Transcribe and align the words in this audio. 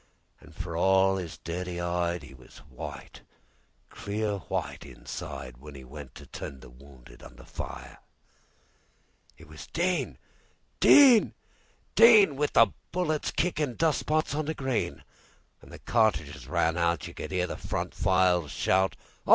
An' 0.41 0.51
for 0.51 0.75
all 0.75 1.19
'is 1.19 1.37
dirty 1.37 1.79
'ide,'E 1.79 2.33
was 2.33 2.57
white, 2.71 3.21
clear 3.91 4.39
white, 4.47 4.79
insideWhen 4.79 5.77
'e 5.77 5.83
went 5.83 6.15
to 6.15 6.25
tend 6.25 6.61
the 6.61 6.71
wounded 6.71 7.21
under 7.21 7.43
fire! 7.43 7.99
It 9.37 9.47
was 9.47 9.67
"Din! 9.67 10.17
Din! 10.79 11.35
Din!"With 11.93 12.53
the 12.53 12.73
bullets 12.91 13.29
kickin' 13.29 13.75
dust 13.75 13.99
spots 13.99 14.33
on 14.33 14.45
the 14.45 14.55
green. 14.55 15.03
When 15.59 15.69
the 15.69 15.77
cartridges 15.77 16.47
ran 16.47 16.79
out, 16.79 17.05
You 17.07 17.13
could 17.13 17.31
'ear 17.31 17.45
the 17.45 17.55
front 17.55 17.93
files 17.93 18.49
shout:"Hi! 18.49 19.29